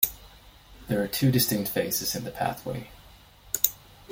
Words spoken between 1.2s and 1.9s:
distinct